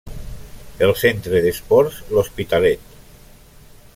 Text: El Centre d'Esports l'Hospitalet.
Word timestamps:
El 0.85 0.93
Centre 1.01 1.41
d'Esports 1.43 2.01
l'Hospitalet. 2.15 2.99